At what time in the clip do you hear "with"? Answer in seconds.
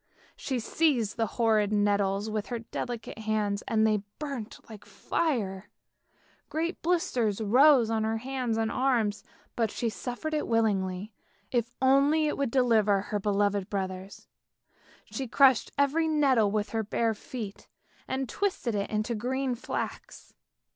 2.27-2.47, 16.49-16.69